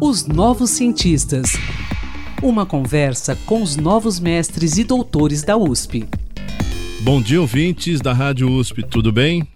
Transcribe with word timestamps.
Os 0.00 0.26
Novos 0.26 0.70
Cientistas. 0.70 1.52
Uma 2.42 2.66
conversa 2.66 3.36
com 3.46 3.62
os 3.62 3.76
novos 3.76 4.18
mestres 4.18 4.76
e 4.78 4.84
doutores 4.84 5.42
da 5.42 5.56
USP. 5.56 6.06
Bom 7.00 7.20
dia, 7.20 7.40
ouvintes 7.40 8.00
da 8.00 8.12
Rádio 8.12 8.50
USP, 8.50 8.82
tudo 8.82 9.12
bem? 9.12 9.46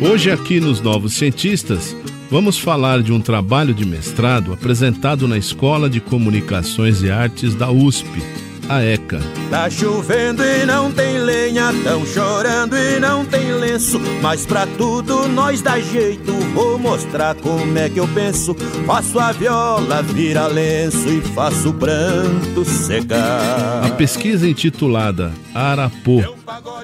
Hoje, 0.00 0.30
aqui 0.30 0.60
nos 0.60 0.80
Novos 0.80 1.14
Cientistas, 1.14 1.94
vamos 2.30 2.58
falar 2.58 3.02
de 3.02 3.12
um 3.12 3.20
trabalho 3.20 3.74
de 3.74 3.84
mestrado 3.84 4.52
apresentado 4.52 5.26
na 5.28 5.36
Escola 5.36 5.90
de 5.90 6.00
Comunicações 6.00 7.02
e 7.02 7.10
Artes 7.10 7.54
da 7.54 7.70
USP 7.70 8.43
a 8.68 8.82
ECA. 8.82 9.20
Tá 9.50 9.68
chovendo 9.68 10.42
e 10.44 10.64
não 10.64 10.90
tem 10.90 11.18
lenha, 11.18 11.72
tão 11.82 12.04
chorando 12.06 12.76
e 12.76 12.98
não 12.98 13.24
tem 13.24 13.52
lenço, 13.52 14.00
mas 14.22 14.46
pra 14.46 14.66
tudo 14.66 15.28
nós 15.28 15.62
dá 15.62 15.78
jeito. 15.80 16.32
Vou 16.54 16.78
mostrar 16.78 17.34
como 17.34 17.78
é 17.78 17.88
que 17.88 17.98
eu 17.98 18.08
penso. 18.08 18.54
Faço 18.86 19.18
a 19.18 19.32
viola 19.32 20.02
vira 20.02 20.46
lenço 20.46 21.08
e 21.08 21.20
faço 21.20 21.70
o 21.70 21.74
pranto 21.74 22.64
secar. 22.64 23.84
A 23.84 23.90
pesquisa 23.90 24.48
intitulada 24.48 25.32
Arapô, 25.54 26.22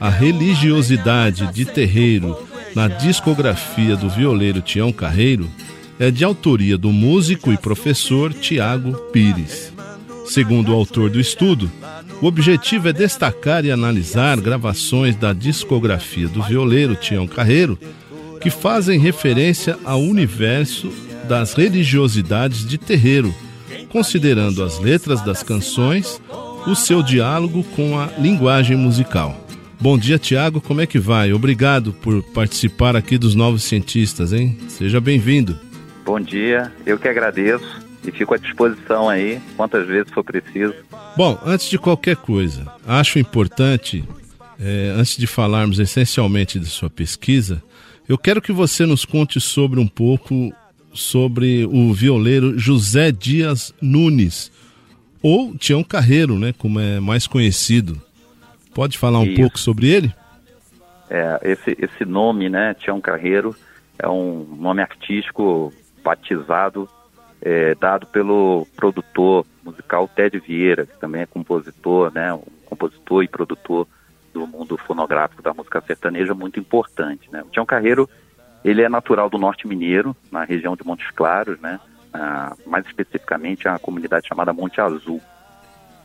a 0.01 0.09
religiosidade 0.09 1.53
de 1.53 1.65
terreiro 1.65 2.37
na 2.75 2.89
discografia 2.89 3.97
do 3.97 4.09
violeiro 4.09 4.61
Tião 4.61 4.92
Carreiro, 4.92 5.48
é 5.98 6.11
de 6.11 6.25
autoria 6.25 6.78
do 6.78 6.92
músico 6.92 7.53
e 7.53 7.59
professor 7.59 8.33
Tiago 8.33 8.92
Pires. 9.12 9.73
Segundo 10.30 10.70
o 10.70 10.77
autor 10.77 11.11
do 11.11 11.19
estudo, 11.19 11.69
o 12.23 12.27
objetivo 12.27 12.89
é 12.89 12.93
destacar 12.93 13.65
e 13.65 13.73
analisar 13.73 14.41
gravações 14.41 15.16
da 15.16 15.33
discografia 15.33 16.29
do 16.29 16.41
violeiro 16.41 16.95
Tião 16.95 17.27
Carreiro 17.27 17.77
que 18.41 18.48
fazem 18.48 19.01
referência 19.01 19.77
ao 19.84 20.01
universo 20.01 20.93
das 21.27 21.55
religiosidades 21.55 22.65
de 22.65 22.79
terreiro, 22.79 23.34
considerando 23.89 24.62
as 24.62 24.78
letras 24.78 25.20
das 25.20 25.42
canções, 25.42 26.23
o 26.64 26.77
seu 26.77 27.03
diálogo 27.03 27.64
com 27.75 27.98
a 27.98 28.06
linguagem 28.17 28.77
musical. 28.77 29.36
Bom 29.81 29.98
dia, 29.98 30.17
Tiago, 30.17 30.61
como 30.61 30.81
é 30.81 30.86
que 30.86 31.01
vai? 31.01 31.33
Obrigado 31.33 31.92
por 31.92 32.23
participar 32.23 32.95
aqui 32.95 33.19
dos 33.19 33.34
Novos 33.34 33.64
Cientistas, 33.64 34.33
hein? 34.33 34.56
Seja 34.69 35.01
bem-vindo. 35.01 35.58
Bom 36.05 36.20
dia, 36.20 36.73
eu 36.86 36.97
que 36.97 37.08
agradeço 37.08 37.89
e 38.05 38.11
fico 38.11 38.34
à 38.34 38.39
disposição 38.39 39.09
aí, 39.09 39.41
quantas 39.56 39.87
vezes 39.87 40.12
for 40.12 40.25
preciso. 40.25 40.75
Bom, 41.17 41.39
antes 41.45 41.69
de 41.69 41.79
qualquer 41.79 42.17
coisa, 42.17 42.67
acho 42.87 43.19
importante, 43.19 44.05
é, 44.59 44.92
antes 44.97 45.17
de 45.17 45.27
falarmos 45.27 45.79
essencialmente 45.79 46.59
de 46.59 46.67
sua 46.67 46.89
pesquisa, 46.89 47.62
eu 48.09 48.19
quero 48.19 48.42
que 48.42 48.53
você 48.53 48.87
nos 48.87 49.05
conte 49.05 49.41
sobre 49.41 49.79
um 49.79 49.87
pouco 49.87 50.53
sobre 50.92 51.65
o 51.67 51.92
violeiro 51.92 52.59
José 52.59 53.12
Dias 53.12 53.73
Nunes, 53.81 54.51
ou 55.23 55.55
Tião 55.57 55.85
Carreiro, 55.85 56.39
né, 56.39 56.53
como 56.57 56.81
é 56.81 56.98
mais 56.98 57.27
conhecido. 57.27 58.01
Pode 58.75 58.97
falar 58.98 59.20
um 59.20 59.27
Isso. 59.27 59.41
pouco 59.41 59.59
sobre 59.59 59.89
ele? 59.89 60.12
É, 61.09 61.41
esse, 61.42 61.77
esse 61.79 62.05
nome, 62.05 62.48
né, 62.48 62.75
Tião 62.75 63.01
Carreiro, 63.01 63.55
é 63.98 64.09
um 64.09 64.45
nome 64.59 64.81
artístico 64.81 65.73
batizado 66.03 66.89
é, 67.42 67.74
dado 67.74 68.06
pelo 68.06 68.66
produtor 68.77 69.46
musical 69.64 70.08
Ted 70.08 70.38
Vieira, 70.38 70.86
que 70.86 70.98
também 70.98 71.22
é 71.22 71.27
compositor, 71.27 72.12
né, 72.12 72.33
um 72.34 72.42
compositor 72.66 73.22
e 73.22 73.28
produtor 73.28 73.86
do 74.33 74.46
mundo 74.46 74.77
fonográfico 74.77 75.42
da 75.42 75.55
música 75.55 75.80
sertaneja 75.80 76.34
muito 76.34 76.61
importante. 76.61 77.30
Né. 77.33 77.42
O 77.42 77.50
Tião 77.50 77.66
Carreiro, 77.66 78.08
ele 78.64 78.83
é 78.83 78.88
natural 78.88 79.30
do 79.30 79.38
Norte 79.38 79.66
Mineiro, 79.66 80.14
na 80.30 80.44
região 80.44 80.77
de 80.77 80.84
Montes 80.84 81.11
Claros, 81.11 81.58
né, 81.61 81.80
mais 82.66 82.84
especificamente 82.86 83.68
a 83.68 83.78
comunidade 83.78 84.28
chamada 84.28 84.52
Monte 84.52 84.80
Azul. 84.80 85.20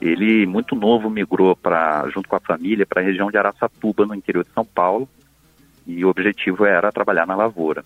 Ele, 0.02 0.46
muito 0.46 0.76
novo, 0.76 1.10
migrou 1.10 1.56
para, 1.56 2.08
junto 2.10 2.28
com 2.28 2.36
a 2.36 2.40
família 2.40 2.86
para 2.86 3.02
a 3.02 3.04
região 3.04 3.32
de 3.32 3.38
Araçatuba, 3.38 4.06
no 4.06 4.14
interior 4.14 4.44
de 4.44 4.52
São 4.52 4.66
Paulo, 4.66 5.08
e 5.88 6.04
o 6.04 6.10
objetivo 6.10 6.66
era 6.66 6.92
trabalhar 6.92 7.26
na 7.26 7.36
lavoura 7.36 7.84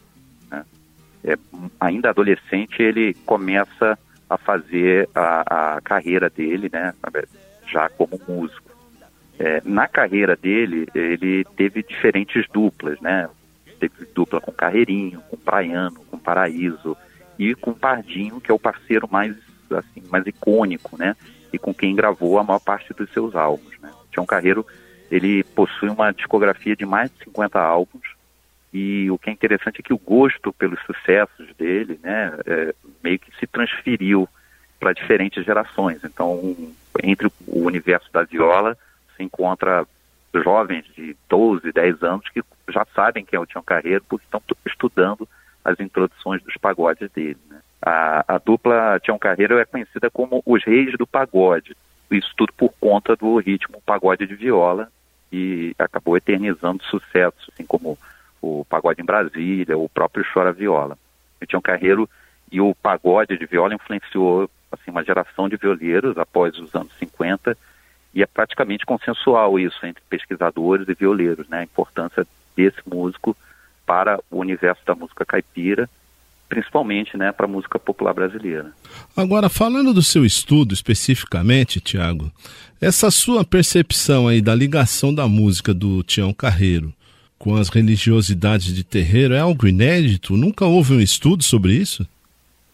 é, 1.23 1.37
ainda 1.79 2.09
adolescente, 2.09 2.81
ele 2.81 3.13
começa 3.25 3.97
a 4.29 4.37
fazer 4.37 5.09
a, 5.13 5.75
a 5.75 5.81
carreira 5.81 6.29
dele, 6.29 6.69
né, 6.71 6.93
já 7.67 7.89
como 7.89 8.19
músico. 8.27 8.69
É, 9.39 9.61
na 9.63 9.87
carreira 9.87 10.35
dele, 10.35 10.87
ele 10.93 11.45
teve 11.55 11.81
diferentes 11.81 12.45
duplas, 12.51 12.99
né? 12.99 13.29
Teve 13.79 14.05
dupla 14.13 14.41
com 14.41 14.51
Carreirinho, 14.51 15.21
com 15.29 15.37
Praiano, 15.37 16.01
com 16.11 16.17
Paraíso 16.17 16.97
e 17.37 17.55
com 17.55 17.73
Pardinho, 17.73 18.41
que 18.41 18.51
é 18.51 18.53
o 18.53 18.59
parceiro 18.59 19.07
mais 19.09 19.33
assim, 19.71 20.03
mais 20.09 20.25
icônico, 20.27 20.97
né? 20.97 21.15
E 21.53 21.57
com 21.57 21.73
quem 21.73 21.95
gravou 21.95 22.37
a 22.37 22.43
maior 22.43 22.59
parte 22.59 22.93
dos 22.93 23.09
seus 23.13 23.33
álbuns, 23.33 23.79
né? 23.79 23.89
Tião 24.11 24.25
Carreiro, 24.25 24.65
ele 25.09 25.43
possui 25.43 25.89
uma 25.89 26.11
discografia 26.11 26.75
de 26.75 26.85
mais 26.85 27.09
de 27.09 27.23
50 27.23 27.59
álbuns, 27.59 28.18
e 28.71 29.09
o 29.09 29.17
que 29.17 29.29
é 29.29 29.33
interessante 29.33 29.79
é 29.79 29.83
que 29.83 29.93
o 29.93 29.97
gosto 29.97 30.53
pelos 30.53 30.79
sucessos 30.83 31.47
dele, 31.57 31.99
né, 32.03 32.37
é, 32.45 32.75
meio 33.03 33.17
que 33.17 33.35
se 33.37 33.47
transferiu 33.47 34.29
para 34.79 34.93
diferentes 34.93 35.43
gerações. 35.43 36.03
Então, 36.03 36.55
entre 37.03 37.27
o 37.47 37.63
universo 37.65 38.11
da 38.13 38.23
viola, 38.23 38.77
se 39.17 39.23
encontra 39.23 39.85
jovens 40.33 40.85
de 40.95 41.15
12, 41.27 41.71
10 41.71 42.03
anos 42.03 42.29
que 42.29 42.43
já 42.69 42.85
sabem 42.95 43.25
quem 43.25 43.37
é 43.37 43.39
o 43.39 43.45
Tião 43.45 43.63
Carreiro 43.63 44.03
porque 44.07 44.25
estão 44.25 44.41
estudando 44.65 45.27
as 45.65 45.79
introduções 45.79 46.41
dos 46.43 46.55
pagodes 46.57 47.09
dele. 47.11 47.39
Né? 47.49 47.59
A, 47.81 48.35
a, 48.35 48.37
dupla 48.37 48.99
Tião 48.99 49.17
Carreiro 49.17 49.57
é 49.57 49.65
conhecida 49.65 50.09
como 50.09 50.41
os 50.45 50.63
reis 50.63 50.95
do 50.97 51.07
pagode. 51.07 51.75
Isso 52.11 52.31
tudo 52.37 52.53
por 52.53 52.71
conta 52.79 53.15
do 53.15 53.37
ritmo 53.37 53.81
pagode 53.85 54.27
de 54.27 54.35
viola 54.35 54.91
e 55.31 55.75
acabou 55.77 56.15
eternizando 56.17 56.83
sucessos, 56.83 57.49
assim 57.53 57.65
como 57.65 57.97
o 58.41 58.65
pagode 58.65 59.01
em 59.01 59.05
Brasília, 59.05 59.77
o 59.77 59.89
próprio 59.89 60.25
Chora 60.33 60.51
Viola. 60.51 60.97
O 61.41 61.45
Tião 61.45 61.61
Carreiro 61.61 62.09
e 62.51 62.59
o 62.59 62.73
pagode 62.75 63.37
de 63.37 63.45
viola 63.45 63.73
influenciou 63.73 64.49
assim, 64.71 64.91
uma 64.91 65.03
geração 65.03 65.47
de 65.47 65.57
violeiros 65.57 66.17
após 66.17 66.57
os 66.57 66.73
anos 66.75 66.91
50 66.99 67.57
e 68.13 68.23
é 68.23 68.25
praticamente 68.25 68.85
consensual 68.85 69.59
isso 69.59 69.85
entre 69.85 70.01
pesquisadores 70.09 70.87
e 70.87 70.93
violeiros, 70.93 71.47
né? 71.47 71.59
A 71.59 71.63
importância 71.63 72.25
desse 72.55 72.81
músico 72.85 73.35
para 73.85 74.19
o 74.29 74.37
universo 74.37 74.81
da 74.85 74.95
música 74.95 75.25
caipira, 75.25 75.89
principalmente, 76.47 77.15
né, 77.15 77.31
para 77.31 77.45
a 77.45 77.49
música 77.49 77.77
popular 77.77 78.13
brasileira. 78.13 78.71
Agora, 79.15 79.49
falando 79.49 79.93
do 79.93 80.01
seu 80.01 80.25
estudo 80.25 80.73
especificamente, 80.73 81.79
Tiago, 81.79 82.31
essa 82.81 83.11
sua 83.11 83.45
percepção 83.45 84.27
aí 84.27 84.41
da 84.41 84.55
ligação 84.55 85.13
da 85.13 85.27
música 85.27 85.73
do 85.73 86.03
Tião 86.03 86.33
Carreiro 86.33 86.93
com 87.39 87.55
as 87.55 87.69
religiosidades 87.69 88.75
de 88.75 88.83
terreiro 88.83 89.33
é 89.33 89.39
algo 89.39 89.65
inédito? 89.65 90.35
Nunca 90.35 90.65
houve 90.65 90.93
um 90.93 90.99
estudo 90.99 91.41
sobre 91.41 91.71
isso? 91.73 92.05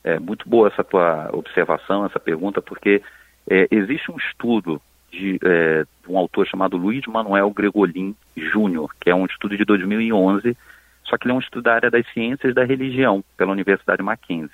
É 0.03 0.19
muito 0.19 0.49
boa 0.49 0.67
essa 0.67 0.83
tua 0.83 1.29
observação, 1.31 2.05
essa 2.05 2.19
pergunta, 2.19 2.61
porque 2.61 3.01
é, 3.47 3.67
existe 3.69 4.11
um 4.11 4.17
estudo 4.17 4.81
de, 5.11 5.39
é, 5.43 5.85
um 6.09 6.17
autor 6.17 6.47
chamado 6.47 6.75
Luiz 6.75 7.05
Manuel 7.07 7.51
Gregolin 7.51 8.15
Júnior, 8.35 8.93
que 8.99 9.09
é 9.09 9.15
um 9.15 9.25
estudo 9.25 9.55
de 9.55 9.63
2011, 9.63 10.57
só 11.05 11.17
que 11.17 11.25
ele 11.25 11.33
é 11.33 11.35
um 11.35 11.39
estudo 11.39 11.63
da 11.63 11.75
área 11.75 11.91
das 11.91 12.05
ciências 12.11 12.53
da 12.53 12.65
religião 12.65 13.23
pela 13.37 13.51
Universidade 13.51 14.01
Mackenzie. 14.01 14.49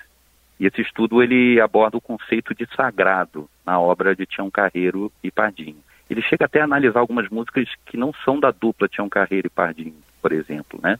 E 0.60 0.66
esse 0.66 0.80
estudo 0.80 1.22
ele 1.22 1.60
aborda 1.60 1.96
o 1.96 2.00
conceito 2.00 2.54
de 2.54 2.68
sagrado 2.76 3.48
na 3.66 3.80
obra 3.80 4.14
de 4.14 4.26
Tião 4.26 4.50
Carreiro 4.50 5.10
e 5.24 5.30
Pardinho. 5.30 5.82
Ele 6.12 6.22
chega 6.22 6.44
até 6.44 6.60
a 6.60 6.64
analisar 6.64 7.00
algumas 7.00 7.28
músicas 7.30 7.66
que 7.86 7.96
não 7.96 8.12
são 8.24 8.38
da 8.38 8.50
dupla 8.50 8.86
Tião 8.86 9.08
Carreiro 9.08 9.46
e 9.46 9.50
Pardinho, 9.50 9.94
por 10.20 10.30
exemplo, 10.32 10.78
né? 10.82 10.98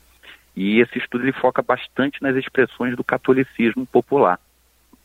E 0.57 0.81
esse 0.81 0.99
estudo 0.99 1.25
ele 1.25 1.33
foca 1.33 1.63
bastante 1.63 2.23
nas 2.23 2.35
expressões 2.35 2.97
do 2.97 3.05
catolicismo 3.05 3.85
popular 3.87 4.41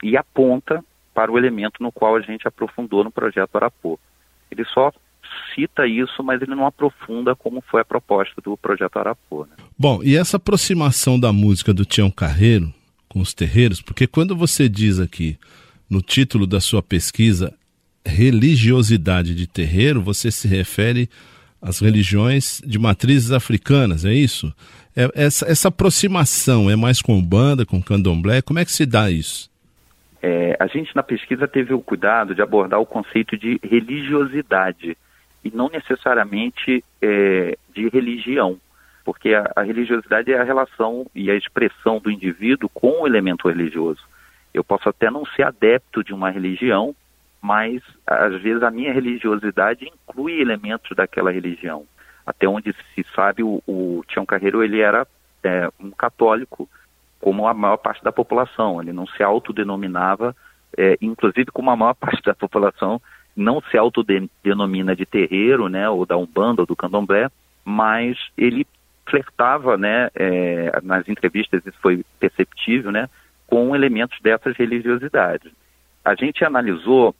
e 0.01 0.15
aponta 0.15 0.83
para 1.13 1.31
o 1.31 1.37
elemento 1.37 1.83
no 1.83 1.91
qual 1.91 2.15
a 2.15 2.21
gente 2.21 2.47
aprofundou 2.47 3.03
no 3.03 3.11
projeto 3.11 3.55
Arapô. 3.55 3.99
Ele 4.49 4.63
só 4.65 4.93
cita 5.53 5.85
isso, 5.85 6.23
mas 6.23 6.41
ele 6.41 6.55
não 6.55 6.65
aprofunda 6.65 7.35
como 7.35 7.61
foi 7.61 7.81
a 7.81 7.85
proposta 7.85 8.41
do 8.41 8.55
projeto 8.55 8.97
Arapô. 8.97 9.45
Né? 9.45 9.55
Bom, 9.77 10.01
e 10.03 10.15
essa 10.15 10.37
aproximação 10.37 11.19
da 11.19 11.33
música 11.33 11.73
do 11.73 11.83
Tião 11.83 12.09
Carreiro 12.09 12.73
com 13.09 13.19
os 13.19 13.33
terreiros, 13.33 13.81
porque 13.81 14.07
quando 14.07 14.35
você 14.35 14.69
diz 14.69 14.99
aqui 14.99 15.37
no 15.89 16.01
título 16.01 16.47
da 16.47 16.61
sua 16.61 16.81
pesquisa 16.81 17.53
religiosidade 18.07 19.35
de 19.35 19.47
terreiro, 19.47 20.01
você 20.01 20.31
se 20.31 20.47
refere 20.47 21.09
às 21.61 21.79
religiões 21.79 22.61
de 22.65 22.79
matrizes 22.79 23.31
africanas, 23.31 24.05
é 24.05 24.13
isso? 24.13 24.53
É, 24.95 25.09
essa, 25.13 25.45
essa 25.47 25.67
aproximação 25.67 26.69
é 26.69 26.75
mais 26.75 27.01
com 27.01 27.21
banda, 27.21 27.65
com 27.65 27.81
candomblé? 27.81 28.41
Como 28.41 28.59
é 28.59 28.65
que 28.65 28.71
se 28.71 28.85
dá 28.85 29.11
isso? 29.11 29.49
É, 30.21 30.57
a 30.59 30.65
gente 30.67 30.95
na 30.95 31.03
pesquisa 31.03 31.47
teve 31.47 31.73
o 31.73 31.81
cuidado 31.81 32.33
de 32.33 32.41
abordar 32.41 32.79
o 32.79 32.85
conceito 32.85 33.37
de 33.37 33.59
religiosidade 33.63 34.97
e 35.43 35.51
não 35.51 35.69
necessariamente 35.69 36.83
é, 37.01 37.57
de 37.73 37.87
religião, 37.89 38.59
porque 39.05 39.33
a, 39.33 39.51
a 39.55 39.61
religiosidade 39.61 40.33
é 40.33 40.39
a 40.39 40.43
relação 40.43 41.05
e 41.13 41.29
a 41.29 41.35
expressão 41.35 41.99
do 41.99 42.09
indivíduo 42.09 42.69
com 42.69 43.01
o 43.01 43.07
elemento 43.07 43.47
religioso. 43.47 44.01
Eu 44.53 44.63
posso 44.63 44.89
até 44.89 45.11
não 45.11 45.25
ser 45.25 45.43
adepto 45.43 46.03
de 46.03 46.13
uma 46.13 46.31
religião, 46.31 46.95
mas 47.41 47.81
às 48.05 48.41
vezes 48.41 48.63
a 48.63 48.71
minha 48.71 48.93
religiosidade 48.93 49.85
inclui 49.85 50.39
elementos 50.39 50.95
daquela 50.95 51.31
religião. 51.31 51.85
Até 52.25 52.47
onde 52.47 52.73
se 52.93 53.05
sabe, 53.15 53.43
o, 53.43 53.61
o 53.65 54.03
Tião 54.07 54.25
Carreiro 54.25 54.63
ele 54.63 54.81
era 54.81 55.07
é, 55.43 55.69
um 55.79 55.91
católico, 55.91 56.69
como 57.21 57.47
a 57.47 57.53
maior 57.53 57.77
parte 57.77 58.03
da 58.03 58.11
população. 58.11 58.81
Ele 58.81 58.91
não 58.91 59.07
se 59.07 59.23
autodenominava, 59.23 60.35
é, 60.77 60.97
inclusive 61.01 61.51
como 61.51 61.71
a 61.71 61.75
maior 61.75 61.93
parte 61.95 62.21
da 62.23 62.35
população 62.35 63.01
não 63.35 63.61
se 63.61 63.77
autodenomina 63.77 64.95
de 64.95 65.05
terreiro, 65.05 65.69
né, 65.69 65.87
ou 65.87 66.05
da 66.05 66.17
umbanda 66.17 66.63
ou 66.63 66.65
do 66.65 66.75
candomblé, 66.75 67.29
mas 67.63 68.17
ele 68.35 68.65
flertava, 69.05 69.77
né, 69.77 70.09
é, 70.15 70.81
nas 70.83 71.07
entrevistas 71.07 71.63
isso 71.65 71.77
foi 71.79 72.03
perceptível, 72.19 72.91
né, 72.91 73.07
com 73.45 73.75
elementos 73.75 74.19
dessas 74.21 74.57
religiosidades. 74.57 75.51
A 76.03 76.15
gente 76.15 76.43
analisou 76.43 77.15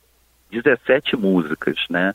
17 0.51 1.15
músicas, 1.15 1.77
né? 1.89 2.13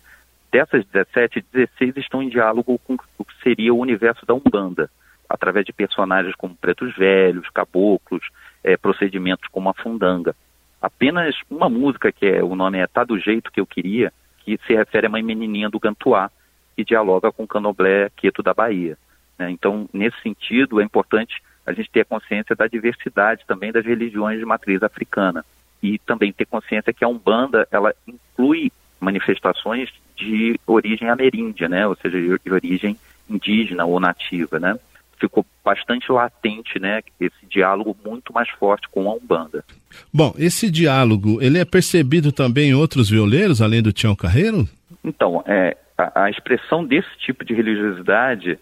Dessas 0.51 0.85
17, 0.87 1.45
16 1.53 1.97
estão 1.97 2.23
em 2.23 2.29
diálogo 2.29 2.79
com 2.85 2.97
o 3.19 3.25
que 3.25 3.43
seria 3.43 3.73
o 3.73 3.79
universo 3.79 4.27
da 4.27 4.35
Umbanda, 4.35 4.91
através 5.29 5.65
de 5.65 5.73
personagens 5.73 6.35
como 6.37 6.55
pretos 6.55 6.95
velhos, 6.95 7.49
caboclos, 7.51 8.23
é, 8.63 8.77
procedimentos 8.77 9.49
como 9.51 9.71
a 9.71 9.75
fundanga. 9.75 10.37
Apenas 10.81 11.35
uma 11.51 11.71
música, 11.71 12.13
que 12.13 12.27
é 12.27 12.43
o 12.43 12.55
nome 12.55 12.79
é 12.79 12.87
Tá 12.87 13.05
do 13.05 13.19
Jeito 13.19 13.51
Que 13.51 13.61
Eu 13.61 13.67
Queria, 13.67 14.13
que 14.45 14.59
se 14.67 14.75
refere 14.75 15.07
a 15.07 15.09
uma 15.09 15.23
menininha 15.23 15.71
do 15.71 15.81
Gantuá, 15.81 16.31
que 16.77 16.85
dialoga 16.85 17.33
com 17.33 17.45
o 17.45 17.49
candomblé 17.49 18.11
quieto 18.17 18.43
da 18.43 18.53
Bahia. 18.53 18.99
Né? 19.39 19.51
Então, 19.51 19.89
nesse 19.93 20.21
sentido, 20.21 20.81
é 20.81 20.85
importante 20.85 21.43
a 21.65 21.73
gente 21.73 21.91
ter 21.91 22.05
consciência 22.05 22.57
da 22.57 22.67
diversidade 22.67 23.45
também 23.47 23.73
das 23.73 23.85
religiões 23.85 24.39
de 24.39 24.45
matriz 24.45 24.83
africana 24.83 25.45
e 25.83 25.99
também 25.99 26.33
ter 26.33 26.47
consciência 26.47 26.93
que 26.93 27.05
a 27.05 27.09
Umbanda 27.09 27.67
ela 27.71 27.95
inclui 28.07 28.71
manifestações 29.01 29.91
de 30.17 30.59
origem 30.67 31.09
ameríndia, 31.09 31.69
né, 31.69 31.87
ou 31.87 31.97
seja, 31.97 32.19
de 32.21 32.53
origem 32.53 32.97
indígena 33.29 33.85
ou 33.85 33.99
nativa, 33.99 34.59
né. 34.59 34.79
Ficou 35.19 35.47
bastante 35.65 36.11
latente, 36.11 36.79
né, 36.79 37.01
esse 37.21 37.47
diálogo 37.49 37.97
muito 38.05 38.33
mais 38.33 38.49
forte 38.51 38.89
com 38.89 39.11
a 39.11 39.15
Umbanda. 39.15 39.65
Bom, 40.13 40.35
esse 40.39 40.71
diálogo, 40.71 41.41
ele 41.41 41.59
é 41.59 41.65
percebido 41.65 42.33
também 42.33 42.71
em 42.71 42.75
outros 42.75 43.11
violeiros, 43.11 43.61
além 43.61 43.83
do 43.83 43.93
Tião 43.93 44.15
Carreiro? 44.15 44.69
Então, 45.05 45.43
é, 45.47 45.77
a, 45.99 46.25
a 46.25 46.31
expressão 46.31 46.85
desse 46.85 47.11
tipo 47.19 47.45
de 47.45 47.55
religiosidade 47.55 48.59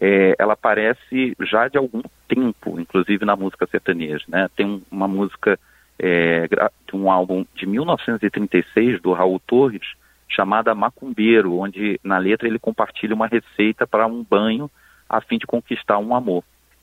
é, 0.00 0.34
ela 0.38 0.54
aparece 0.54 1.34
já 1.40 1.68
de 1.68 1.78
algum 1.78 2.02
tempo, 2.28 2.80
inclusive 2.80 3.24
na 3.24 3.36
música 3.36 3.66
sertaneja. 3.66 4.24
Né? 4.28 4.48
Tem 4.56 4.82
uma 4.90 5.08
música 5.08 5.58
é, 5.98 6.48
de 6.86 6.96
um 6.96 7.10
álbum 7.10 7.44
de 7.54 7.66
1936 7.66 9.00
do 9.00 9.12
Raul 9.12 9.40
Torres 9.46 9.82
chamada 10.28 10.74
Macumbeiro, 10.74 11.58
onde 11.58 12.00
na 12.02 12.18
letra 12.18 12.48
ele 12.48 12.58
compartilha 12.58 13.14
uma 13.14 13.26
receita 13.26 13.86
para 13.86 14.06
um 14.06 14.22
banho 14.22 14.70
a 15.08 15.20
fim 15.20 15.38
de 15.38 15.46
conquistar 15.46 15.98
um 15.98 16.14
amor. 16.14 16.42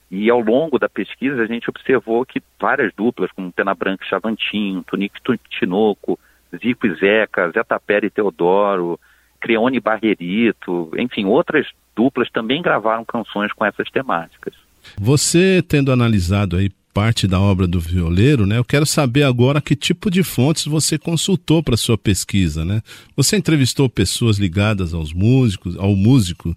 E 0.10 0.30
ao 0.30 0.40
longo 0.40 0.78
da 0.78 0.90
pesquisa 0.90 1.42
a 1.42 1.46
gente 1.46 1.69
observou 1.69 2.25
que 2.25 2.42
várias 2.60 2.94
duplas, 2.94 3.31
como 3.31 3.52
Pena 3.52 3.74
Branca 3.74 4.04
e 4.04 4.10
Chavantinho, 4.10 4.84
Tonico 4.84 5.16
Tinoco, 5.50 6.19
Zico 6.57 6.88
e 6.88 6.96
Zeca, 6.96 7.50
Zé 7.52 7.64
Tapera 7.64 8.06
e 8.06 8.10
Teodoro, 8.10 9.00
Creone 9.40 9.80
Barrerito, 9.80 10.92
enfim, 10.98 11.25
outras 11.25 11.68
duplas 11.96 12.30
também 12.30 12.62
gravaram 12.62 13.04
canções 13.06 13.52
com 13.54 13.66
essas 13.66 13.90
temáticas. 13.90 14.54
Você 15.00 15.64
tendo 15.68 15.92
analisado 15.92 16.57
aí 16.57 16.69
parte 16.94 17.28
da 17.28 17.40
obra 17.40 17.68
do 17.68 17.80
violeiro, 17.80 18.46
né? 18.46 18.58
Eu 18.58 18.66
quero 18.66 18.86
saber 18.86 19.24
agora 19.24 19.62
que 19.62 19.76
tipo 19.76 20.10
de 20.10 20.24
fontes 20.24 20.66
você 20.66 20.98
consultou 20.98 21.64
para 21.64 21.78
sua 21.78 21.98
pesquisa, 21.98 22.66
né? 22.66 22.82
Você 23.16 23.38
entrevistou 23.38 23.90
pessoas 23.90 24.38
ligadas 24.38 24.94
aos 24.94 25.14
músicos, 25.14 25.78
ao 25.78 25.96
músico 25.96 26.56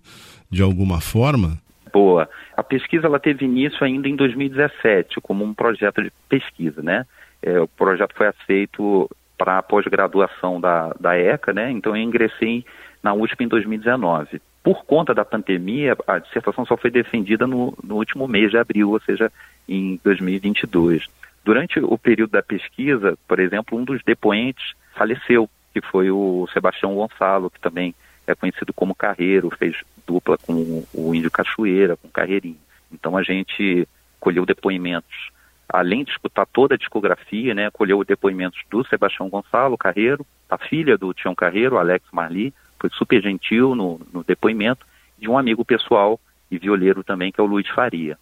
de 0.51 0.63
alguma 0.63 1.01
forma? 1.01 1.59
Boa. 1.93 2.29
A 2.57 2.63
pesquisa 2.63 3.07
ela 3.07 3.19
teve 3.19 3.45
início 3.45 3.85
ainda 3.85 4.09
em 4.09 4.17
2017 4.17 5.21
como 5.21 5.45
um 5.45 5.55
projeto 5.55 6.03
de 6.03 6.13
pesquisa, 6.29 6.83
né? 6.83 7.07
É, 7.43 7.61
o 7.61 7.69
projeto 7.69 8.15
foi 8.17 8.27
aceito 8.27 9.09
para 9.37 9.59
a 9.59 9.63
pós-graduação 9.63 10.61
da, 10.61 10.95
da 10.99 11.17
ECA, 11.17 11.53
né? 11.53 11.71
Então 11.71 11.97
eu 11.97 12.03
ingressei 12.03 12.65
na 13.03 13.15
USP 13.15 13.45
em 13.45 13.49
2019 13.49 14.41
por 14.65 14.87
conta 14.87 15.13
da 15.13 15.27
pandemia, 15.27 15.95
a 16.07 16.19
dissertação 16.19 16.65
só 16.65 16.75
foi 16.75 16.91
defendida 16.91 17.47
no, 17.47 17.77
no 17.85 17.97
último 17.97 18.27
mês 18.27 18.51
de 18.51 18.57
abril, 18.57 18.93
ou 18.93 19.01
seja, 19.03 19.31
em 19.69 20.01
2022. 20.03 21.07
Durante 21.45 21.79
o 21.79 21.99
período 21.99 22.31
da 22.31 22.43
pesquisa, 22.43 23.19
por 23.29 23.39
exemplo, 23.39 23.79
um 23.79 23.85
dos 23.85 24.03
depoentes 24.03 24.73
faleceu, 24.95 25.49
que 25.73 25.81
foi 25.81 26.11
o 26.11 26.49
Sebastião 26.53 26.95
Gonçalo, 26.95 27.51
que 27.51 27.61
também 27.61 27.95
é 28.27 28.35
conhecido 28.35 28.73
como 28.73 28.95
Carreiro, 28.95 29.51
fez 29.51 29.77
dupla 30.07 30.39
com 30.39 30.85
o 30.95 31.15
Índio 31.15 31.31
Cachoeira, 31.31 31.97
com 31.97 32.09
Carreirinho. 32.09 32.59
Então 32.91 33.17
a 33.17 33.23
gente 33.23 33.87
colheu 34.19 34.47
depoimentos, 34.47 35.31
além 35.69 36.05
de 36.05 36.13
escutar 36.13 36.47
toda 36.47 36.75
a 36.75 36.79
discografia, 36.79 37.55
né, 37.55 37.71
colheu 37.71 38.03
depoimentos 38.05 38.61
do 38.71 38.85
Sebastião 38.87 39.29
Gonçalo 39.29 39.77
Carreiro, 39.77 40.25
a 40.49 40.57
filha 40.57 40.97
do 40.97 41.13
Tião 41.13 41.35
Carreiro, 41.35 41.77
Alex 41.77 42.07
Marli, 42.13 42.55
foi 42.81 42.91
super 42.91 43.23
gentil 43.23 43.75
no, 43.75 44.01
no 44.13 44.23
depoimento, 44.23 44.87
de 45.19 45.29
um 45.29 45.37
amigo 45.37 45.65
pessoal 45.65 46.19
e 46.51 46.59
violeiro 46.59 47.03
também, 47.03 47.33
que 47.33 47.41
é 47.41 47.45
o 47.45 47.47
Luiz 47.47 47.69
Faria. 47.69 48.19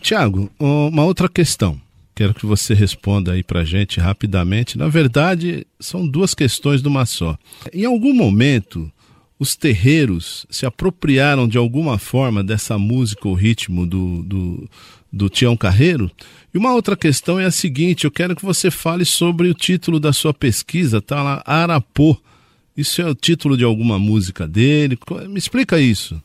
Tiago, 0.00 0.50
uma 0.58 1.04
outra 1.04 1.28
questão. 1.28 1.80
Quero 2.14 2.34
que 2.34 2.44
você 2.44 2.74
responda 2.74 3.32
aí 3.32 3.42
pra 3.42 3.64
gente 3.64 3.98
rapidamente. 3.98 4.76
Na 4.76 4.88
verdade, 4.88 5.66
são 5.80 6.06
duas 6.06 6.34
questões 6.34 6.82
de 6.82 6.88
uma 6.88 7.06
só. 7.06 7.38
Em 7.72 7.84
algum 7.84 8.14
momento, 8.14 8.92
os 9.38 9.56
terreiros 9.56 10.46
se 10.50 10.66
apropriaram 10.66 11.48
de 11.48 11.56
alguma 11.56 11.98
forma 11.98 12.44
dessa 12.44 12.78
música 12.78 13.26
ou 13.26 13.34
ritmo 13.34 13.86
do, 13.86 14.22
do, 14.22 14.70
do 15.10 15.28
Tião 15.28 15.56
Carreiro? 15.56 16.10
E 16.52 16.58
uma 16.58 16.74
outra 16.74 16.96
questão 16.96 17.40
é 17.40 17.46
a 17.46 17.50
seguinte: 17.50 18.04
eu 18.04 18.10
quero 18.10 18.36
que 18.36 18.44
você 18.44 18.70
fale 18.70 19.04
sobre 19.04 19.48
o 19.48 19.54
título 19.54 19.98
da 19.98 20.12
sua 20.12 20.34
pesquisa, 20.34 21.00
tá 21.00 21.22
lá, 21.22 21.42
Arapô. 21.46 22.16
Isso 22.76 23.02
é 23.02 23.06
o 23.06 23.14
título 23.14 23.56
de 23.56 23.64
alguma 23.64 23.98
música 23.98 24.46
dele? 24.46 24.98
Me 25.28 25.38
explica 25.38 25.80
isso. 25.80 26.22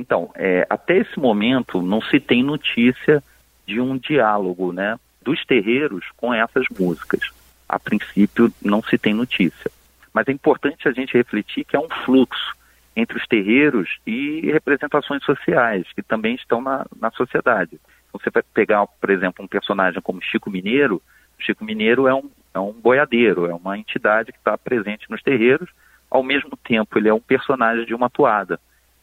Então, 0.00 0.30
é, 0.34 0.66
até 0.70 0.96
esse 0.96 1.18
momento 1.18 1.82
não 1.82 2.00
se 2.00 2.18
tem 2.18 2.42
notícia 2.42 3.22
de 3.66 3.78
um 3.82 3.98
diálogo, 3.98 4.72
né, 4.72 4.98
dos 5.20 5.44
terreiros 5.44 6.06
com 6.16 6.32
essas 6.32 6.64
músicas. 6.78 7.20
A 7.68 7.78
princípio 7.78 8.50
não 8.62 8.82
se 8.82 8.96
tem 8.96 9.12
notícia. 9.12 9.70
Mas 10.10 10.26
é 10.26 10.32
importante 10.32 10.88
a 10.88 10.92
gente 10.92 11.12
refletir 11.12 11.64
que 11.64 11.76
é 11.76 11.78
um 11.78 11.88
fluxo 12.06 12.56
entre 12.96 13.18
os 13.18 13.26
terreiros 13.26 13.98
e 14.06 14.50
representações 14.50 15.22
sociais 15.22 15.84
que 15.94 16.02
também 16.02 16.34
estão 16.34 16.62
na, 16.62 16.86
na 16.98 17.10
sociedade. 17.10 17.78
Você 18.10 18.30
vai 18.30 18.42
pegar, 18.42 18.86
por 18.86 19.10
exemplo, 19.10 19.44
um 19.44 19.48
personagem 19.48 20.00
como 20.00 20.22
Chico 20.22 20.50
Mineiro. 20.50 21.00
Chico 21.38 21.62
Mineiro 21.62 22.08
é 22.08 22.14
um, 22.14 22.30
é 22.54 22.58
um 22.58 22.72
boiadeiro, 22.72 23.44
é 23.44 23.54
uma 23.54 23.76
entidade 23.76 24.32
que 24.32 24.38
está 24.38 24.56
presente 24.56 25.10
nos 25.10 25.22
terreiros, 25.22 25.68
ao 26.10 26.22
mesmo 26.22 26.56
tempo 26.56 26.98
ele 26.98 27.10
é 27.10 27.14
um 27.14 27.20
personagem 27.20 27.84
de 27.84 27.94
uma 27.94 28.08
toada. 28.08 28.58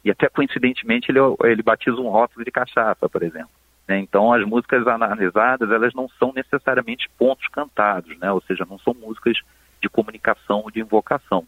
E 0.07 0.11
até 0.11 0.29
coincidentemente 0.29 1.11
ele, 1.11 1.19
ele 1.43 1.61
batiza 1.61 1.97
um 1.97 2.07
rótulo 2.07 2.45
de 2.45 2.49
cachaça, 2.49 3.09
por 3.09 3.21
exemplo. 3.21 3.49
Né? 3.85 3.99
Então 3.99 4.31
as 4.31 4.41
músicas 4.47 4.87
analisadas, 4.87 5.69
elas 5.69 5.93
não 5.93 6.07
são 6.17 6.31
necessariamente 6.33 7.09
pontos 7.17 7.45
cantados, 7.49 8.17
né? 8.17 8.31
ou 8.31 8.41
seja, 8.47 8.65
não 8.69 8.79
são 8.79 8.93
músicas 8.93 9.37
de 9.81 9.89
comunicação 9.89 10.61
ou 10.61 10.71
de 10.71 10.79
invocação, 10.79 11.45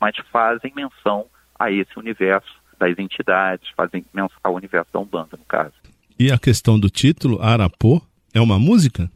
mas 0.00 0.16
fazem 0.32 0.72
menção 0.74 1.26
a 1.58 1.70
esse 1.70 1.98
universo 1.98 2.50
das 2.78 2.98
entidades, 2.98 3.68
fazem 3.76 4.02
menção 4.14 4.38
ao 4.42 4.54
universo 4.54 4.90
da 4.90 5.00
Umbanda, 5.00 5.36
no 5.36 5.44
caso. 5.44 5.74
E 6.18 6.32
a 6.32 6.38
questão 6.38 6.80
do 6.80 6.88
título, 6.88 7.42
Arapô, 7.42 8.00
é 8.32 8.40
uma 8.40 8.58
música? 8.58 9.10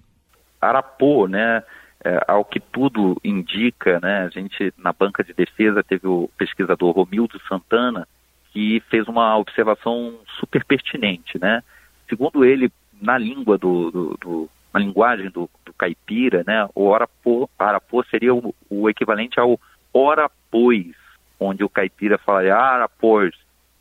Arapô, 0.60 1.26
né? 1.26 1.62
É, 2.04 2.20
ao 2.28 2.44
que 2.44 2.60
tudo 2.60 3.18
indica, 3.24 4.00
né, 4.00 4.24
a 4.24 4.28
gente 4.28 4.74
na 4.76 4.92
banca 4.92 5.24
de 5.24 5.32
defesa 5.32 5.82
teve 5.82 6.06
o 6.06 6.28
pesquisador 6.36 6.90
Romildo 6.90 7.40
Santana 7.48 8.06
que 8.52 8.80
fez 8.90 9.08
uma 9.08 9.36
observação 9.38 10.18
super 10.38 10.64
pertinente, 10.64 11.38
né? 11.38 11.62
Segundo 12.08 12.44
ele, 12.44 12.70
na 13.00 13.16
língua 13.16 13.56
do, 13.56 13.90
do, 13.90 14.18
do 14.20 14.50
na 14.72 14.80
linguagem 14.80 15.30
do, 15.30 15.50
do, 15.64 15.72
caipira, 15.74 16.42
né, 16.46 16.68
o 16.74 16.86
orapô, 16.86 17.48
arapô 17.58 18.02
seria 18.04 18.34
o, 18.34 18.54
o, 18.70 18.88
equivalente 18.88 19.38
ao 19.38 19.60
ora 19.92 20.30
pois, 20.50 20.94
onde 21.38 21.62
o 21.62 21.68
caipira 21.68 22.16
falaria 22.16 22.54
arapôs, 22.54 23.34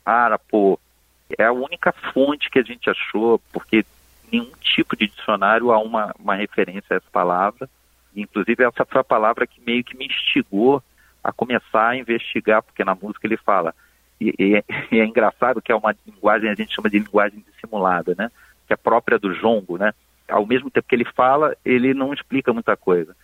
arapô. 0.04 0.78
É 1.38 1.44
a 1.44 1.52
única 1.52 1.92
fonte 2.12 2.50
que 2.50 2.58
a 2.58 2.62
gente 2.62 2.90
achou, 2.90 3.38
porque 3.52 3.86
nenhum 4.30 4.50
tipo 4.60 4.96
de 4.96 5.06
dicionário 5.06 5.70
há 5.70 5.78
uma, 5.78 6.14
uma 6.18 6.34
referência 6.34 6.86
a 6.90 6.96
essa 6.96 7.10
palavra. 7.10 7.68
Inclusive, 8.14 8.64
essa 8.64 8.84
foi 8.84 9.00
a 9.00 9.04
palavra 9.04 9.46
que 9.46 9.60
meio 9.60 9.82
que 9.82 9.96
me 9.96 10.06
instigou 10.06 10.82
a 11.24 11.32
começar 11.32 11.90
a 11.90 11.96
investigar, 11.96 12.62
porque 12.62 12.84
na 12.84 12.94
música 12.94 13.26
ele 13.26 13.38
fala: 13.38 13.74
e, 14.22 14.34
e, 14.38 14.64
e, 14.92 15.00
é 15.00 15.04
engraçado 15.04 15.60
que 15.60 15.72
é 15.72 15.74
uma 15.74 15.94
linguagem, 16.06 16.50
a 16.50 16.54
gente 16.54 16.74
chama 16.74 16.90
de 16.90 16.98
linguagem 16.98 17.44
dissimulada, 17.52 18.14
né? 18.16 18.30
Que 18.66 18.74
é 18.74 18.76
própria 18.76 19.18
do 19.18 19.34
jongo, 19.34 19.76
né? 19.78 19.92
Ao 20.28 20.46
mesmo 20.46 20.70
tempo 20.70 20.86
que 20.88 20.94
ele 20.94 21.04
fala, 21.04 21.56
ele 21.64 21.92
não 21.94 22.12
explica 22.12 22.52
muita 22.52 22.76
coisa. 22.76 23.16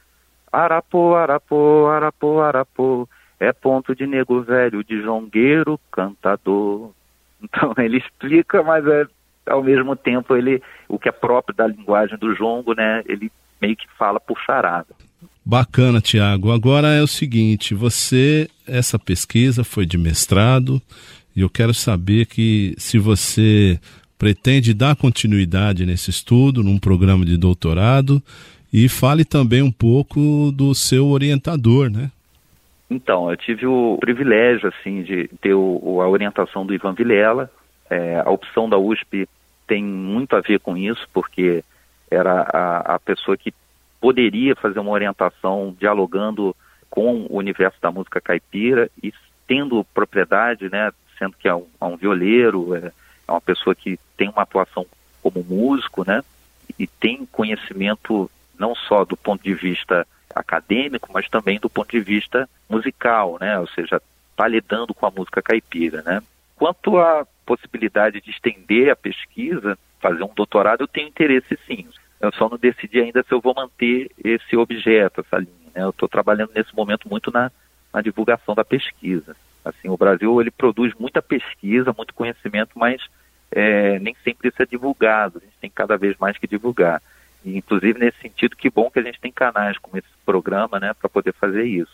Arapô, 0.51 1.15
arapô, 1.15 1.89
arapô, 1.89 2.41
arapô, 2.41 3.09
é 3.39 3.53
ponto 3.53 3.95
de 3.95 4.07
nego 4.07 4.43
velho, 4.43 4.83
de 4.83 5.01
jongueiro, 5.03 5.79
cantador. 5.91 6.93
Então 7.43 7.73
ele 7.79 7.99
explica, 7.99 8.63
mas 8.63 8.87
é, 8.87 9.07
ao 9.47 9.63
mesmo 9.63 9.95
tempo 9.95 10.35
ele, 10.35 10.63
o 10.89 10.99
que 10.99 11.09
é 11.09 11.13
próprio 11.13 11.55
da 11.55 11.67
linguagem 11.67 12.19
do 12.19 12.35
jongo, 12.35 12.75
né? 12.75 13.03
Ele 13.07 13.31
meio 13.61 13.77
que 13.77 13.89
fala 13.97 14.19
por 14.19 14.39
charada. 14.41 14.95
Bacana, 15.49 15.99
Tiago. 15.99 16.53
Agora 16.53 16.89
é 16.89 17.01
o 17.01 17.07
seguinte, 17.07 17.75
você, 17.75 18.51
essa 18.67 18.99
pesquisa 18.99 19.65
foi 19.65 19.87
de 19.87 19.97
mestrado, 19.97 20.79
e 21.35 21.41
eu 21.41 21.49
quero 21.49 21.73
saber 21.73 22.27
que 22.27 22.75
se 22.77 22.99
você 22.99 23.81
pretende 24.19 24.75
dar 24.75 24.95
continuidade 24.95 25.87
nesse 25.87 26.11
estudo, 26.11 26.63
num 26.63 26.79
programa 26.79 27.25
de 27.25 27.39
doutorado, 27.39 28.23
e 28.71 28.91
fale 28.91 29.25
também 29.25 29.63
um 29.63 29.73
pouco 29.73 30.53
do 30.53 30.75
seu 30.75 31.07
orientador, 31.07 31.89
né? 31.89 32.11
Então, 32.91 33.31
eu 33.31 33.37
tive 33.39 33.67
o 33.67 33.97
privilégio, 33.99 34.69
assim, 34.69 35.03
de 35.03 35.29
ter 35.41 35.55
o, 35.55 36.03
a 36.03 36.09
orientação 36.11 36.67
do 36.67 36.75
Ivan 36.75 36.93
Vilela. 36.93 37.51
É, 37.89 38.21
a 38.23 38.31
opção 38.31 38.69
da 38.69 38.77
USP 38.77 39.27
tem 39.67 39.83
muito 39.83 40.37
a 40.37 40.43
ver 40.43 40.61
com 40.61 40.77
isso, 40.77 41.09
porque 41.11 41.65
era 42.11 42.43
a, 42.43 42.97
a 42.97 42.99
pessoa 42.99 43.35
que 43.35 43.51
poderia 44.01 44.55
fazer 44.57 44.79
uma 44.79 44.91
orientação 44.91 45.75
dialogando 45.79 46.55
com 46.91 47.27
o 47.29 47.37
universo 47.37 47.81
da 47.81 47.91
música 47.91 48.21
caipira 48.21 48.91
e 49.03 49.13
tendo 49.47 49.85
propriedade, 49.95 50.69
né, 50.71 50.93
sendo 51.19 51.35
que 51.37 51.49
é 51.49 51.55
um, 51.55 51.67
é 51.81 51.85
um 51.85 51.97
violeiro, 51.97 52.75
é, 52.75 52.93
é, 53.27 53.33
uma 53.33 53.41
pessoa 53.41 53.75
que 53.75 53.99
tem 54.17 54.29
uma 54.29 54.43
atuação 54.43 54.87
como 55.23 55.45
músico, 55.45 56.05
né, 56.07 56.23
e 56.79 56.87
tem 56.87 57.27
conhecimento 57.27 58.31
não 58.59 58.75
só 58.75 59.05
do 59.05 59.17
ponto 59.17 59.43
de 59.43 59.55
vista 59.55 60.07
acadêmico, 60.35 61.11
mas 61.13 61.29
também 61.29 61.59
do 61.59 61.71
ponto 61.71 61.91
de 61.91 62.01
vista 62.01 62.49
musical, 62.69 63.39
né, 63.41 63.59
ou 63.59 63.67
seja, 63.69 64.01
está 64.31 64.47
lidando 64.47 64.95
com 64.95 65.07
a 65.07 65.11
música 65.11 65.43
caipira, 65.43 66.03
né. 66.03 66.23
Quanto 66.57 66.99
à 66.99 67.27
possibilidade 67.47 68.21
de 68.21 68.31
estender 68.31 68.91
a 68.91 68.97
pesquisa, 68.97 69.79
fazer 70.01 70.23
um 70.23 70.35
doutorado, 70.35 70.83
eu 70.83 70.89
tenho 70.89 71.09
interesse 71.09 71.59
sim. 71.67 71.87
Eu 72.21 72.33
só 72.33 72.49
não 72.49 72.59
decidi 72.59 73.01
ainda 73.01 73.23
se 73.23 73.33
eu 73.33 73.41
vou 73.41 73.55
manter 73.55 74.11
esse 74.23 74.57
objeto, 74.57 75.21
essa 75.21 75.39
linha. 75.39 75.71
Né? 75.75 75.83
Eu 75.83 75.91
estou 75.91 76.09
trabalhando 76.09 76.51
nesse 76.55 76.75
momento 76.75 77.09
muito 77.09 77.31
na, 77.31 77.51
na 77.93 78.01
divulgação 78.01 78.55
da 78.55 78.65
pesquisa. 78.65 79.37
Assim, 79.65 79.89
o 79.89 79.97
Brasil 79.97 80.41
ele 80.41 80.51
produz 80.51 80.93
muita 80.99 81.23
pesquisa, 81.23 81.95
muito 81.97 82.15
conhecimento, 82.15 82.71
mas 82.77 83.01
é, 83.51 83.99
nem 83.99 84.17
sempre 84.25 84.49
isso 84.49 84.63
é 84.63 84.67
divulgado. 84.67 85.39
A 85.39 85.45
gente 85.45 85.59
tem 85.61 85.71
cada 85.71 85.97
vez 85.97 86.17
mais 86.19 86.37
que 86.39 86.47
divulgar. 86.47 87.03
E, 87.45 87.57
inclusive 87.57 87.99
nesse 87.99 88.19
sentido, 88.21 88.57
que 88.57 88.71
bom 88.71 88.91
que 88.91 88.99
a 88.99 89.03
gente 89.03 89.21
tem 89.21 89.31
canais 89.31 89.79
como 89.79 89.97
esse 89.97 90.09
programa, 90.25 90.81
né, 90.81 90.93
para 90.95 91.09
poder 91.09 91.33
fazer 91.35 91.65
isso. 91.65 91.93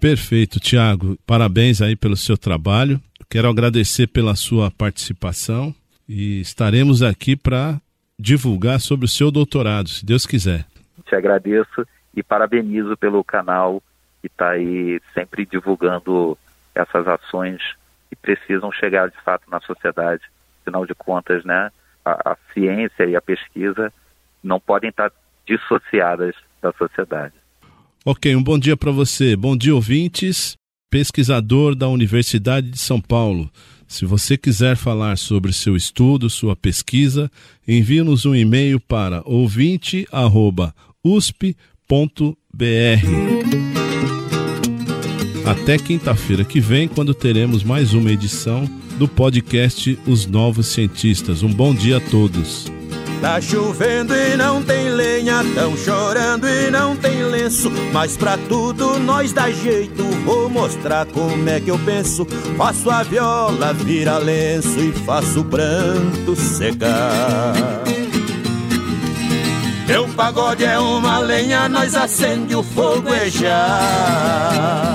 Perfeito, 0.00 0.60
Tiago. 0.60 1.18
Parabéns 1.26 1.80
aí 1.80 1.96
pelo 1.96 2.16
seu 2.16 2.36
trabalho. 2.36 3.00
Quero 3.28 3.48
agradecer 3.48 4.06
pela 4.06 4.34
sua 4.34 4.70
participação 4.70 5.74
e 6.08 6.40
estaremos 6.40 7.02
aqui 7.02 7.34
para 7.34 7.80
divulgar 8.18 8.80
sobre 8.80 9.06
o 9.06 9.08
seu 9.08 9.30
doutorado, 9.30 9.88
se 9.88 10.04
Deus 10.04 10.26
quiser. 10.26 10.66
Te 11.04 11.14
agradeço 11.14 11.86
e 12.14 12.22
parabenizo 12.22 12.96
pelo 12.96 13.22
canal 13.22 13.82
que 14.20 14.26
está 14.26 14.50
aí 14.50 15.00
sempre 15.14 15.46
divulgando 15.46 16.36
essas 16.74 17.06
ações 17.06 17.60
que 18.08 18.16
precisam 18.16 18.72
chegar 18.72 19.10
de 19.10 19.20
fato 19.22 19.48
na 19.50 19.60
sociedade. 19.60 20.22
Afinal 20.62 20.86
de 20.86 20.94
contas, 20.94 21.44
né, 21.44 21.70
a, 22.04 22.32
a 22.32 22.36
ciência 22.52 23.04
e 23.04 23.14
a 23.14 23.20
pesquisa 23.20 23.92
não 24.42 24.58
podem 24.58 24.90
estar 24.90 25.12
dissociadas 25.46 26.34
da 26.60 26.72
sociedade. 26.72 27.34
Ok, 28.04 28.34
um 28.34 28.42
bom 28.42 28.58
dia 28.58 28.76
para 28.76 28.90
você. 28.90 29.36
Bom 29.36 29.56
dia, 29.56 29.74
ouvintes. 29.74 30.56
Pesquisador 30.90 31.74
da 31.74 31.88
Universidade 31.88 32.70
de 32.70 32.78
São 32.78 33.00
Paulo. 33.00 33.50
Se 33.88 34.04
você 34.04 34.36
quiser 34.36 34.76
falar 34.76 35.16
sobre 35.16 35.52
seu 35.52 35.76
estudo, 35.76 36.28
sua 36.28 36.56
pesquisa, 36.56 37.30
envie-nos 37.66 38.26
um 38.26 38.34
e-mail 38.34 38.80
para 38.80 39.22
ouvinte.usp.br. 39.24 40.06
Até 45.46 45.78
quinta-feira 45.78 46.44
que 46.44 46.58
vem, 46.58 46.88
quando 46.88 47.14
teremos 47.14 47.62
mais 47.62 47.94
uma 47.94 48.10
edição 48.10 48.68
do 48.98 49.06
podcast 49.06 49.96
Os 50.06 50.26
Novos 50.26 50.66
Cientistas. 50.66 51.44
Um 51.44 51.52
bom 51.52 51.72
dia 51.72 51.98
a 51.98 52.00
todos. 52.00 52.75
Tá 53.20 53.40
chovendo 53.40 54.14
e 54.14 54.36
não 54.36 54.62
tem 54.62 54.90
lenha, 54.90 55.42
tão 55.54 55.76
chorando 55.76 56.46
e 56.46 56.70
não 56.70 56.94
tem 56.94 57.22
lenço. 57.24 57.70
Mas 57.92 58.16
pra 58.16 58.36
tudo 58.36 58.98
nós 58.98 59.32
dá 59.32 59.50
jeito, 59.50 60.02
vou 60.24 60.48
mostrar 60.50 61.06
como 61.06 61.48
é 61.48 61.58
que 61.58 61.70
eu 61.70 61.78
penso. 61.78 62.26
Faço 62.56 62.90
a 62.90 63.02
viola, 63.02 63.72
vira 63.72 64.18
lenço 64.18 64.78
e 64.78 64.92
faço 64.92 65.40
o 65.40 65.44
pranto 65.44 66.36
secar. 66.36 67.54
Meu 69.88 70.08
pagode 70.08 70.64
é 70.64 70.78
uma 70.78 71.18
lenha, 71.18 71.68
nós 71.68 71.94
acende 71.94 72.54
o 72.54 72.62
fogo 72.62 73.08
e 73.14 73.30
já. 73.30 74.94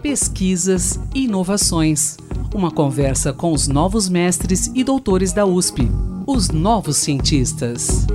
Pesquisas 0.00 1.00
e 1.14 1.24
inovações. 1.24 2.16
Uma 2.54 2.70
conversa 2.70 3.32
com 3.32 3.52
os 3.52 3.66
novos 3.66 4.08
mestres 4.08 4.70
e 4.74 4.84
doutores 4.84 5.32
da 5.32 5.46
USP 5.46 5.90
os 6.26 6.50
novos 6.50 6.96
cientistas. 6.96 8.06